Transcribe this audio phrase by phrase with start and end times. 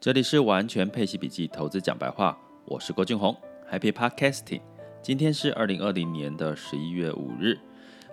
[0.00, 3.36] 这里是完全配息笔记投资讲白话，我是郭俊宏
[3.70, 4.62] ，Happy Podcasting。
[5.02, 7.58] 今天是二零二零年的十一月五日，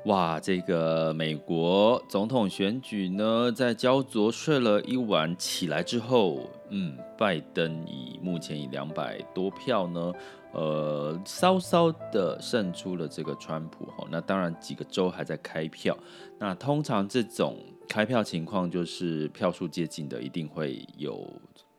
[0.04, 10.12] 哇，这个美国总统选举呢，在焦灼睡了一晚起来之后，嗯，拜登以目前以两百多票呢，
[10.52, 14.06] 呃，稍稍的胜出了这个川普哈。
[14.12, 15.98] 那当然几个州还在开票，
[16.38, 17.56] 那通常这种
[17.88, 21.26] 开票情况就是票数接近的，一定会有。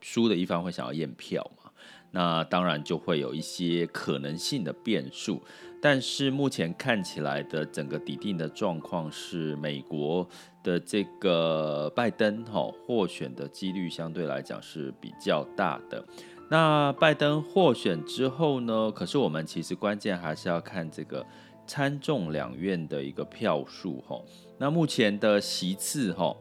[0.01, 1.71] 输的一方会想要验票嘛？
[2.11, 5.43] 那当然就会有一些可能性的变数。
[5.81, 10.29] 但是目前看起来的整个底定的状况是，美国
[10.65, 16.05] 的这个拜登哈获选的几率相对来讲是比较大的。
[16.51, 18.91] 那拜登获选之后呢？
[18.91, 21.25] 可是我们其实关键还是要看这个
[21.67, 24.21] 参众两院的一个票数哈。
[24.57, 26.35] 那目前的席次哈，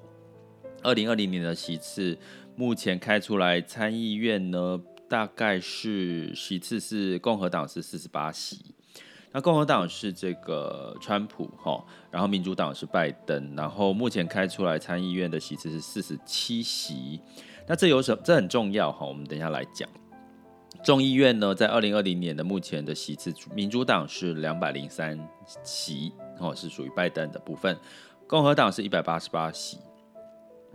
[0.82, 2.18] 二零二零年的席次。
[2.60, 8.74] 目前开出来参议院呢，大概是席次是共和党是四十八席，
[9.32, 17.22] 那共和党是这个川普哈，然后民主党是拜登，然后目前开出来参议院的席次是四十七席，
[17.68, 18.20] 那这有什么？
[18.26, 19.88] 这很重要哈，我们等一下来讲。
[20.84, 25.16] 众议院呢，在二零二零年的目前的席次，民主党是两百零三
[25.64, 27.78] 席，哦，是属于拜登的部分，
[28.26, 29.78] 共和党是一百八十八席。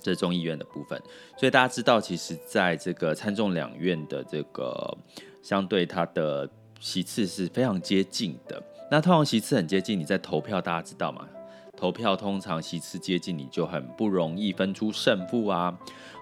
[0.00, 1.00] 这是众议院的部分，
[1.36, 4.96] 所以大家知道，其实在这个参众两院的这个
[5.42, 6.48] 相对它的
[6.80, 8.62] 席次是非常接近的。
[8.90, 11.28] 那通常席次很接近，你在投票，大家知道吗？
[11.76, 15.76] 投票通常席次接近，你就很不容易分出胜负啊，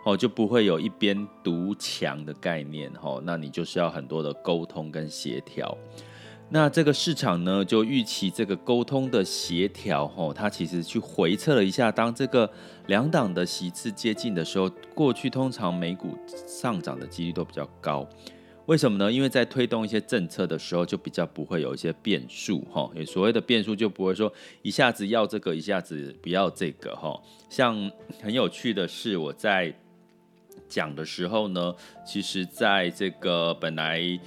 [0.05, 5.77] 哦，就不会有一边独强的概念，哦，那你就是要很多的沟通跟协调。
[6.53, 12.51] 那这个市场呢，就预期这个沟通的协调，吼，它其实去回测了一下，当这个
[12.89, 18.05] 两党的席次接近的时候，过去通常美股上涨的几率都比较高。
[18.67, 19.12] 为什么呢？
[19.12, 22.91] 因为在推动一些政策的时候，就比较不会有一些变数，哈。
[23.06, 24.32] 所谓的变数就不会说
[24.62, 27.17] 一下子要这个，一下子不要这个，哈。
[27.49, 27.88] 像
[28.21, 29.72] 很有趣的是，我在
[30.69, 31.72] 讲的时候呢，
[32.05, 34.19] 其实在这个本来。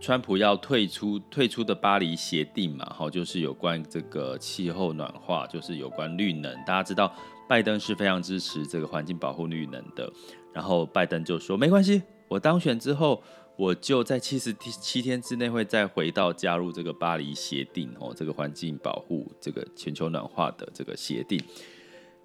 [0.00, 6.54] 川普要退出退出的巴黎协定嘛，好，就是有关这个气候暖化，就是有关绿能。
[6.64, 7.12] 大家知道，
[7.48, 10.10] 拜登是非常支持这个环境保护绿能的。
[10.52, 13.22] 然后拜登就说：“没关系，我当选之后，
[13.56, 21.42] 我就在七十七天之内会再回到加入这个巴黎协定哦，这个环境保护这个全球暖化的这个协定。”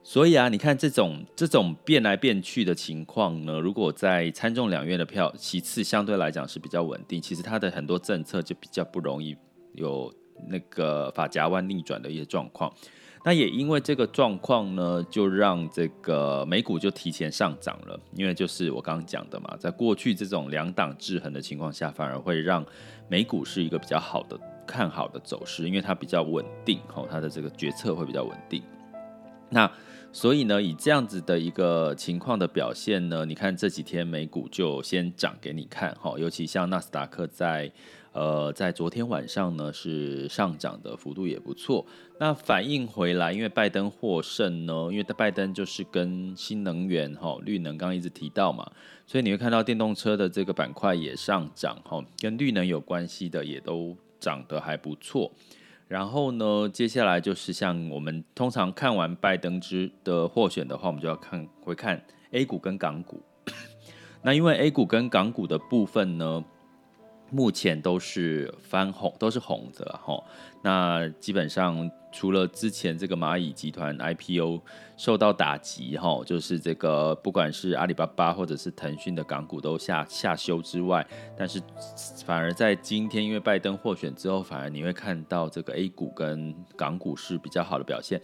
[0.06, 9.36] 所以啊，你看这种这种变来变去的情况呢，如果在参众两院的票其次相对来讲是比较稳定，其实它的很多政策就比较不容易
[9.74, 10.14] 有
[10.50, 12.72] 那个法夹弯逆转的一些状况。
[13.24, 22.66] 那也因为这个状况呢，就让这个美股就提前上涨了，因为就是我刚刚讲的嘛，在过去这种两党制衡的情况下，反而会让
[23.08, 24.38] 美股是一个比较好的
[24.68, 28.62] 看好的走势，因为它比较稳定，吼，它的这个决策会比较稳定。
[29.50, 29.72] 那
[30.16, 37.70] 所以呢，以这样子的一个情况的表现呢，你看这几天美股就先涨给你看哈，尤其像纳斯达克在
[38.12, 41.84] 呃在昨天晚上呢是上涨的幅度也不错。
[42.20, 48.72] 那反映回来，因为拜登获胜呢，因为拜登就是跟新能源哈绿能刚刚一直提到嘛，
[49.08, 55.32] 所以你会看到电动车的这个板块也上涨哈，跟绿能有关系的也都涨得还不错。
[55.88, 63.22] 然后呢，接下来就是像我们通常看完拜登之的获选的话，我们就要看回看 A 股跟港股。
[64.24, 66.44] 那因为 A 股跟港股的部分呢，
[67.34, 70.24] 目前都是翻红，都是红的哈。
[70.62, 71.92] 那基本上。
[72.16, 74.62] 除了之前这个蚂蚁集团 IPO
[74.98, 81.04] 受到打击，哈，就是这个不管是阿里巴巴或者是腾讯的港股都下下修之外，
[81.36, 81.60] 但是
[82.24, 88.22] 反而在今天，因为拜登获选之后，反而你会看到这个 A 股跟港股是比较好的表现。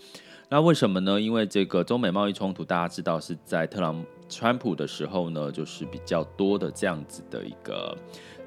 [0.49, 1.19] 那为什么呢？
[1.19, 7.97] 因为这个中美贸易冲突，大家知道是在特朗川普的时候呢，就是比较多的这样子的一个。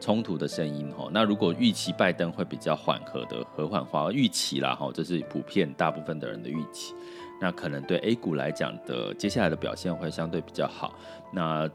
[0.00, 6.92] 冲突的声音哈，那如果预期拜登会比较缓和的和缓化，预期啦哈，这是普遍大部分的人的预期，
[7.40, 10.98] 那可能对 A 股来讲的接下来的表现会相对比较好。
[11.32, 11.70] 那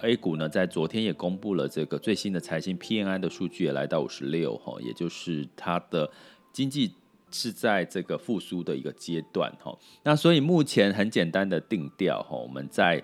[0.00, 6.10] A 股呢，在昨天也公布了这个最新的财新 PNI 的数据，也来到五十六哈，也就是它的
[6.52, 6.92] 经济
[7.30, 9.72] 是在这个复苏的一个阶段哈。
[10.02, 13.00] 那所以目前很简单的定调哈，我们在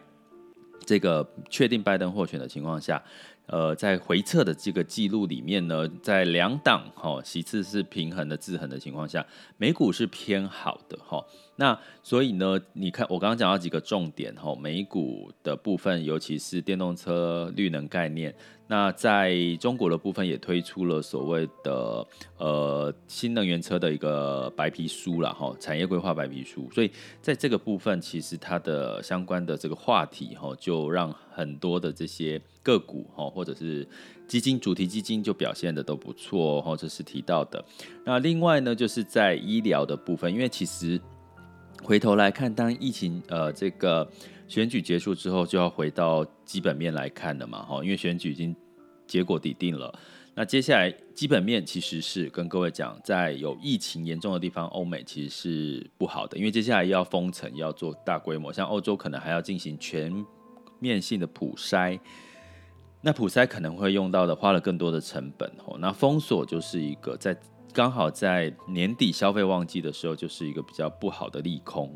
[0.86, 3.02] 这个确定拜登获选的情况下。
[3.46, 9.22] 呃，在回撤的这个记录里面呢，在两档哈其次是平衡的制衡的情况下，
[9.58, 11.22] 美股是偏好的哈。
[11.56, 18.34] 那所以呢，你看我刚刚讲到几个重点哈，美股的部分，尤其是电动车、绿能概念。
[18.66, 22.06] 那在中国的部分也推出了所谓的
[22.38, 26.68] 呃新能源车的一个白皮书了哈，产业规划白皮书。
[26.72, 26.90] 所以
[27.20, 33.86] 在这个部分，其实它的相关的这个话题哈，就让很多的这些个股哈，或者是
[34.26, 37.62] 基金主题基金就表现得都不错哈，这是提到的。
[38.02, 40.98] 那另外呢，就是在医疗的部分，因为其实
[41.84, 44.10] 回头来看，当疫情呃这个。
[44.46, 48.54] 选举结束之后，就要回到基本面来看了嘛，哈，因为选举已经
[49.06, 49.92] 结果底定了。
[50.34, 60.12] 那接下来基本面其实是跟各位讲，在有疫情严重的地方，欧美其实是不好的，因为接下来要封城，要做大规模，像欧洲可能还要进行全
[60.78, 61.98] 面性的普筛，
[63.00, 65.78] 那普筛可能会用到的，花了更多的成本，吼。
[65.78, 67.34] 那封锁就是一个在
[67.74, 71.92] 刚好在年底消费旺季的时候，就是一个比较不好的利空。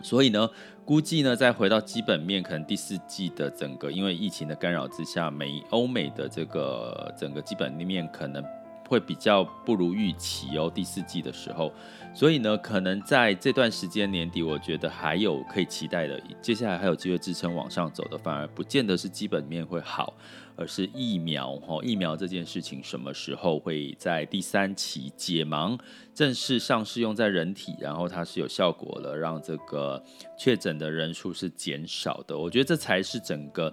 [0.00, 0.48] 所以呢，
[0.84, 8.42] 估计呢，再回到基本面，可能第四季的整个因为疫情的干扰之下，美欧美的这个整个基本面可能
[8.88, 10.72] 会比较不如预期哦。
[10.74, 11.72] 第四季的时候，
[12.14, 20.14] 所以呢，可能在这段时间年底，我觉得还有可以期待的，接下来还有机会支撑往上走的，反而不见得是基本面会好。
[20.60, 25.78] 而是疫苗哈，疫苗这件事情什么时候会在第三期解盲
[26.12, 30.02] 正式上市用在人体，然后它是有效果了，让这个
[30.36, 32.36] 确诊的人数是减少的。
[32.36, 33.72] 我觉得这才是整个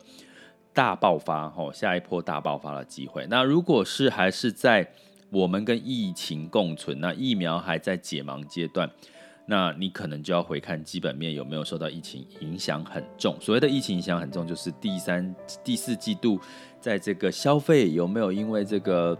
[0.75, 3.25] 大爆发吼，下一波大爆发的机会。
[3.27, 4.87] 那如果是还是在
[5.29, 8.87] 我们跟疫情共存，那疫苗还在解盲阶段。
[9.47, 13.35] 那你可能就要回看基本面有没有受到疫情影响很重。
[13.39, 15.33] 所谓的疫情影响很重，就是第三、
[15.63, 16.39] 第四季度
[16.79, 19.17] 在这个消费有没有因为这个。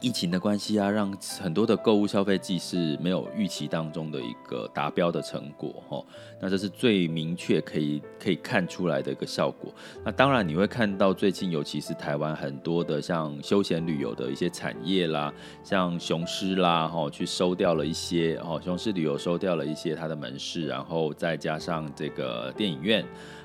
[0.00, 1.10] 疫情的关系啊，让
[1.40, 6.04] 很多的购物消费季是没有预期当中的一个达标的成果哈。
[6.40, 9.72] 那这是最明确可以可以看出来的一个效果。
[10.04, 15.32] 那当然你会看到最近，尤其是台湾很多的像休闲旅游的一些产业啦，
[15.64, 23.04] 像雄狮啦哈，去收掉了一些哦，雄狮旅游收掉了一些它的门市，然后再加上这个电影院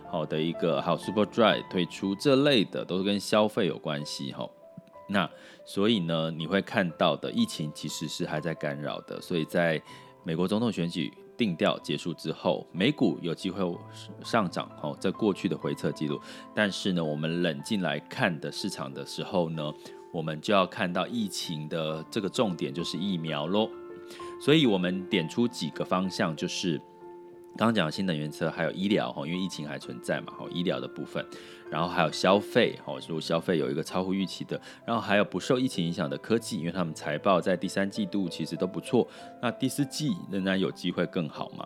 [0.09, 4.47] 好的一个，还有 Superdry 推出这类的，都是跟消费有关系哈。
[5.11, 5.29] 那
[5.65, 9.81] 所以呢，你会看到的疫情其实是还在干扰的，所以在
[10.23, 13.61] 美国总统选举定调结束之后，美股有机会
[14.23, 16.19] 上涨哦，在过去的回测记录。
[16.55, 19.73] 但是呢，我们冷静来看的市场的时候呢，
[20.13, 23.69] 我们就要看到疫情的这个重点就是疫苗喽。
[24.39, 26.81] 所以我们点出几个方向，就是。
[27.57, 31.23] 刚讲新能源车，还有医疗哈，因为疫情还存在嘛，哈，医疗的部分，
[31.69, 39.07] 然后还有消费，哈，如果消费有一个超乎预期的，然后还有不受疫情影响的科技，因为他们财报在第三季度其实都不错，
[39.41, 41.65] 那第四季仍然有机会更好嘛，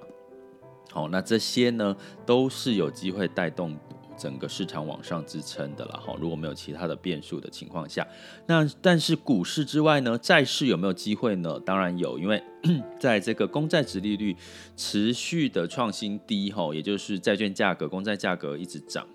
[0.92, 1.96] 好，那这些呢
[2.26, 3.78] 都是有机会带动。
[4.18, 8.08] 整个市场往上支撑的了哈，如果没有其他的变数的情况下，
[8.48, 11.60] 那但是股市之外呢，债市有没有机会呢？
[11.66, 12.42] 当然有，因为
[13.00, 14.36] 在这个公债殖利率
[14.76, 19.08] 持续的创新低哈，也就是债券价格、公债价格一直涨，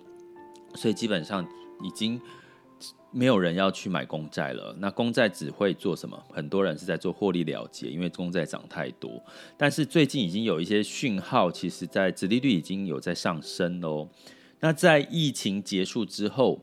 [0.74, 1.46] 所以基本上
[1.82, 2.20] 已经
[3.10, 4.74] 没有人要去买公债了。
[4.78, 6.16] 那公债只会做什么？
[6.32, 9.20] 很多人是在做获利了结，因为公债涨太多。
[9.56, 14.08] 但是最近已经有一些讯号，其实在殖利率已经有在上升喽。
[14.60, 16.60] 那在疫情结束之后，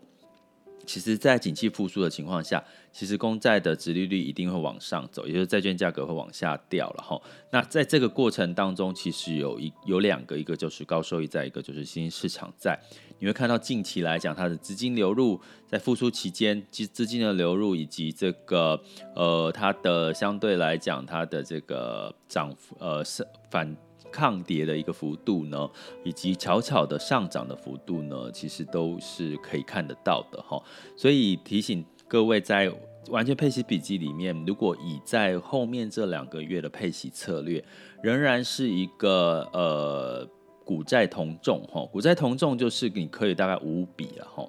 [0.86, 2.64] 其实，在景气复苏的情况下，
[2.94, 7.20] 其实公债的殖利率一定会往上走，也就是债券价格会往下掉了哈。
[7.52, 12.80] 那在这个过程当中，其实有一有两个，一个就是高收益债，一个就是新兴市场债。
[13.20, 18.82] 你会看到近期来讲，它的资金流入在复苏期间，资资金的流入以及这个
[19.14, 23.76] 呃它的相对来讲，它的这个涨幅呃是反。
[24.12, 25.70] 抗跌的一个幅度呢，
[26.04, 30.62] 以及悄悄的上涨的幅度呢，其实都是可以看得到的哈。
[30.96, 32.72] 所以提醒各位，在
[33.10, 37.64] 完全配息笔记里面，如果以在后面这两个月的配息策略，
[38.02, 40.28] 仍然是一个呃
[40.66, 44.48] 股债同重哈，股债同重就是你可以大概五比了哈。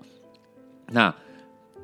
[0.89, 1.15] 那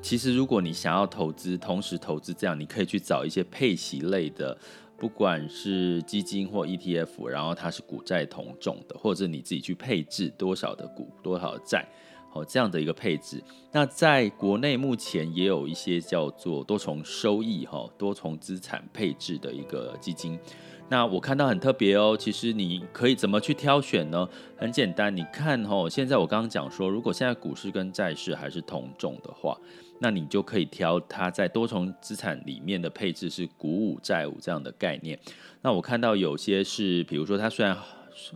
[0.01, 4.57] 其实如果你想要投资，同时投资这样，你可以去找一些配息类的。
[4.97, 11.85] 不管是基金或 ETF，然后它是股债同重的，或者你自己去配置多少的股，多少的债，
[12.31, 13.43] 好，这样的一个配置。
[13.71, 20.39] 那在国内目前也有一些叫做多重收益哈，多重资产配置的一个基金。
[20.87, 24.27] 那我看到很特别哦，其实你可以怎么去挑选呢？
[24.55, 29.57] 很简单，你看哦，现在我刚刚讲说，如果现在股市跟债市还是同种的话，
[29.99, 35.17] 那你就可以挑它在多重资产里面的配置是股五债五这样的概念。
[35.63, 37.75] 那我看到有些是，比如说它虽然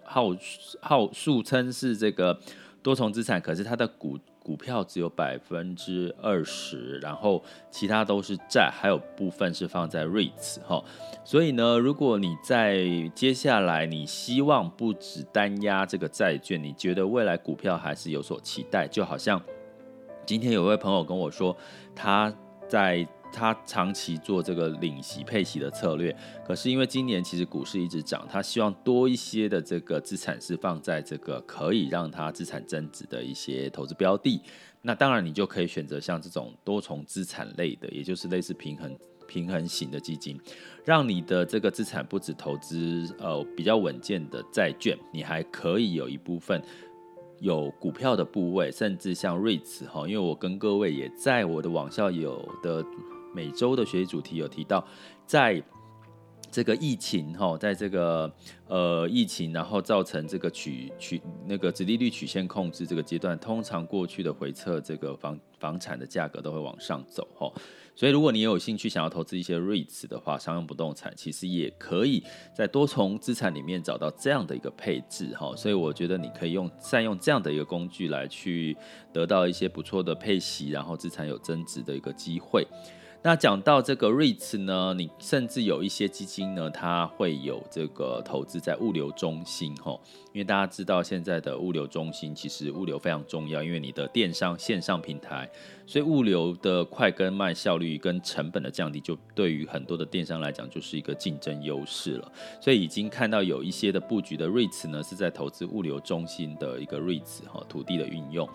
[0.04, 0.36] 号
[0.82, 2.40] 号数称是这个
[2.82, 4.18] 多重资产，可是它的股
[4.50, 10.84] 股票只有百分之二十，然后其他都是债，还有部分是放在 REITs 哈。
[11.24, 19.40] 所以呢，如果你在接下来你希望不止单押这个债券，你觉得未来股票还是有所期待，就好像
[20.26, 21.56] 今天有位朋友跟我说，
[21.96, 22.34] 他
[22.68, 23.08] 在。
[23.32, 34.42] 他长期做这个领息配息的策略，可是因为今年其实股市一直涨，他希望多一些的这个资产是放在这个可以让他资产增值的一些投资标的。
[34.82, 40.40] 那当然，你就可以选择像这种多重资产类的，也就是类似平衡平衡型的基金，
[40.84, 46.62] 让你的这个资产不止投资呃比较稳健的债券，你还可以有一部分
[47.40, 52.84] 有股票的部位，甚至像 REITs 哈，因为我跟各位也在我的网校有的。
[53.40, 54.86] 每周的学习主题有提到，
[55.26, 55.64] 在
[56.52, 58.30] 这个疫情哈，在这个
[58.68, 67.50] 呃疫情，然后造成这个曲曲那个直利率曲线控制这个阶段，通常过去的回撤，这个房房产的价格都会往上走哈。
[67.96, 75.56] 所以如果你有兴趣想要投资一些 REITs 的话，商用不动产其实也可以在多重资产里面找到这样的一个配置哈。
[75.56, 78.76] 所以我觉得你可以用善用这样的一个工具来去
[79.14, 82.66] 得到一些不错的配息，然后资产有增值的一个机会。
[83.22, 90.00] 那讲到这个 REITs 呢，你甚至有一些基金呢，它会有这个投资在物流中心吼，
[90.32, 95.50] 因为大家知道现在的物流中心其实物流非常重要，因为你的电商线上平台，
[95.86, 102.32] 所以物流的快跟慢效率跟成本的降低，就对于很多的电商来讲就是一个竞争优势了。
[102.62, 108.48] 所以已经看到有一些的布局的 REITs 呢，是在投资物流中心的一个 REITs 哈，土地的运用。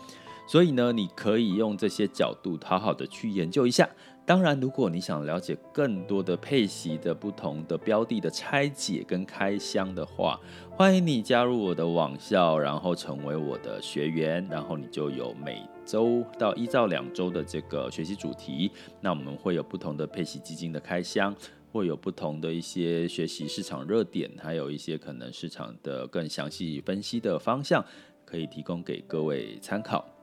[0.46, 3.88] 所以呢，你可以用这些角度好好的去研究一下。
[4.26, 18.70] 当然，如果你想了解更多的配息的不同的标的的拆解跟开箱的话，欢迎你加入我的网校，然后成为我的学员，然后你就有每周到一到两周的这个学习主题。
[19.02, 21.36] 那我们会有不同的配息基金的开箱，
[21.70, 27.84] 会有不同的一些学习市场热点，还有一些可能市场的更详细分析的方向，
[28.24, 30.13] 可以提供给各位参考。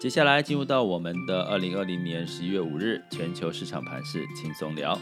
[0.00, 4.98] 接下来进入到我们的二零二零年十一月五日全球市场盘势轻松聊。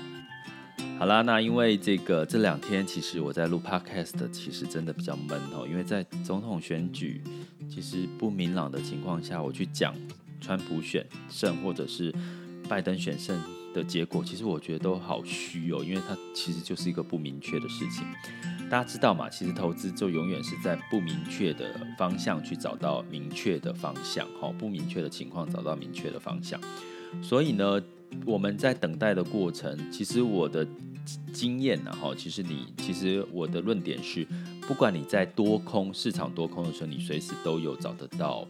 [0.99, 7.23] 好啦，那因为这个这两天其实我在录 Podcast，其实真的比较闷哦，因为在总统选举
[7.69, 9.95] 其实不明朗的情况下，我去讲
[10.41, 12.13] 川普选胜或者是
[12.67, 13.39] 拜登选胜
[13.75, 18.07] 的结果，其实我觉得都好虚哦，因为它其实就是一个不明确的事情。
[18.69, 19.31] 大家知道嘛？
[19.31, 26.61] 其实投资就永远是在不明确的方向去找到明确的方向，哈，不明确的情况找到明确的方向。
[27.23, 27.81] 所以呢，
[28.25, 30.67] 我们在等待的过程，其实我的
[31.33, 34.27] 经验呢，哈，其实你，其实我的论点是，
[34.63, 38.47] 不管你在多空市场多空的时候，你随时都有找得到。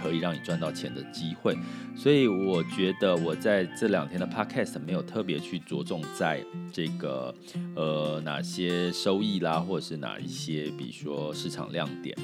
[0.00, 1.56] 可以让你赚到钱的机会，
[1.94, 7.34] 所以我觉得我在这两天的 podcast 没有特别去着重在这个
[7.76, 12.16] 呃哪些收益啦，或者是哪一些，比如说市场亮点。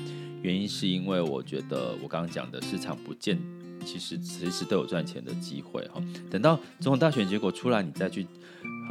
[0.42, 3.37] 原因是因为我觉得我刚刚讲的市场不见，
[3.87, 6.02] 其实随时都有赚钱的机会哈。
[6.28, 8.26] 等到总统大选结果出来，你再去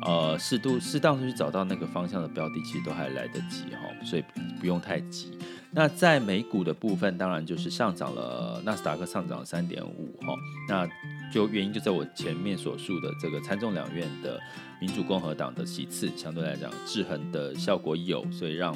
[0.04, 4.24] 呃适度适当的去找到那个方向的标的，其实都还来得及哈，所以
[4.60, 5.38] 不用太急。
[5.72, 10.34] 那在美股的部分，当然就是上涨了，纳斯达克上涨三点五哈，
[10.70, 10.88] 那
[11.30, 14.40] 就原因就在我前面所述的这个参众两院的
[14.80, 18.74] 民主共和党的席次相对来讲制衡的效果有，所以让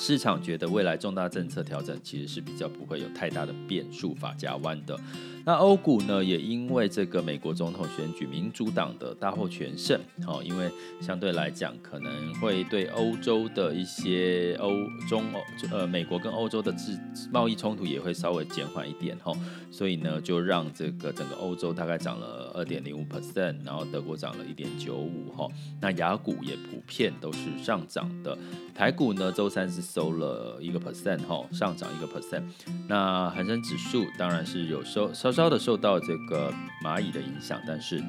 [0.00, 4.98] 市场觉得未来重大政策调整其实是比较不会有太大的变数法夹弯的。
[5.44, 14.70] 那欧股呢，也因为这个美国总统选举，民主党的大获全胜，哦，因为相对来讲可能会对欧洲的一些欧
[15.08, 15.40] 中欧
[15.70, 16.98] 呃美国跟欧洲的制
[17.32, 19.32] 贸易冲突也会稍微减缓一点哈，
[19.70, 25.48] 所以呢就让这个整个欧洲大概涨了二点零五 percent，然后德国涨了一点九五哈，
[25.80, 28.36] 那雅股也普遍都是上涨的，
[28.74, 32.44] 台股呢周三是收了一个 percent 哈，上涨一个 percent，
[32.86, 35.12] 那恒生指数当然是有收。
[35.12, 36.54] 稍稍的受到这个
[36.84, 38.00] 蚂蚁的影响，但是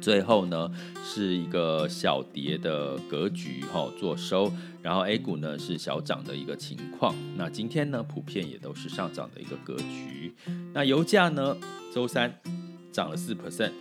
[0.00, 0.70] 最后呢
[1.02, 4.52] 是一个小跌的格局哈，做收。
[4.80, 7.14] 然后 A 股呢是小涨的一个情况。
[7.36, 10.34] 那今天呢普遍也都是上涨的一个格局。
[10.72, 11.56] 那油价呢
[11.92, 12.32] 周三
[12.92, 13.72] 涨了四 percent，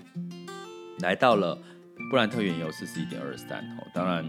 [1.01, 1.55] 来到了
[2.09, 4.27] 布兰特原油四十一点二三哦，当然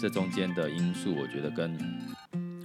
[0.00, 1.76] 这中间的因素我觉得跟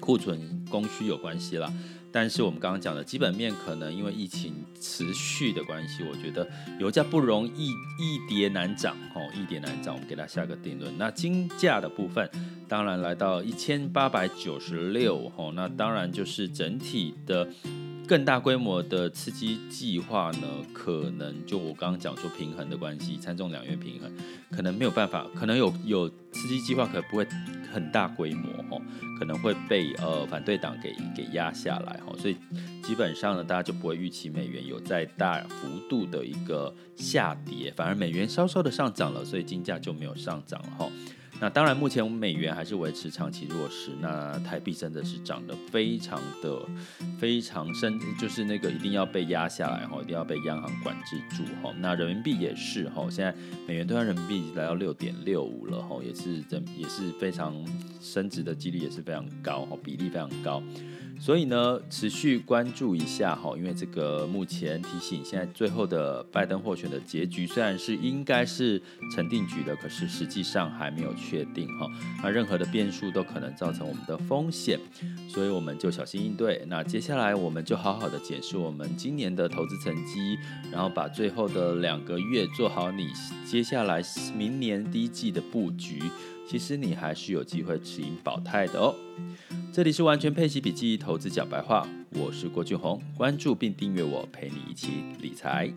[0.03, 0.38] 库存
[0.69, 1.72] 供需有关系啦。
[2.12, 6.45] 但是我们刚刚讲的基本面可能因为疫情持续的关系，我觉得
[6.77, 10.93] 油价不容易易跌难涨哦，易跌难涨，我们给它下个定论。
[10.98, 12.29] 那金价的部分，
[12.67, 17.48] 当然来到一千八百九十六哦，那当然就是整体的。
[18.05, 24.12] 更大规模的刺激计划呢，可能就我刚刚讲说平衡的关系，参众两院平衡，
[24.51, 27.25] 可能没有办法，可能有有刺激计划，可能不会
[27.72, 28.81] 很大规模哦，
[29.17, 32.36] 可能会被呃反对党给给压下来哦，所以
[32.83, 40.89] 基本上呢，大家就不会预期美元有再大幅度的一个下跌，反而美元稍稍的上涨了，所以金价就没有上涨哈。
[41.39, 43.91] 那当然，目前我们美元还是维持长期弱势。
[43.99, 46.61] 那台币真的是涨得非常的
[47.19, 51.73] 非常深，就是那个一定要被压下来哈，一定要被央行管制住哈。
[51.79, 53.35] 那人民币也是哈，现在
[53.67, 57.53] 美元兑换人民币来到六点六五了哈，也是真也是非常
[57.99, 60.63] 升值的几率也是非常高哈，比例非常高。
[61.20, 68.82] 所以呢，持续关注一下哈，因为这个目前提醒，现在最后的拜登获选的结局虽然是应该是
[69.15, 71.88] 成定局的，可是实际上还没有确定哈。
[72.22, 74.79] 那任何的变数都可能造成我们的风险，
[75.29, 76.62] 所以我们就小心应对。
[76.67, 80.38] 那接下来我们就好好的检视我们今年的投资成绩，
[80.72, 83.08] 然后把最后的两个月做好你
[83.46, 84.01] 接下来
[84.36, 86.01] 明年第一季的布局。
[86.47, 88.95] 其实你还是有机会持盈保泰的哦。
[89.71, 95.73] 这里是完全配息笔记投资讲白话，我是郭俊宏，关注并订阅我，陪你一起理财。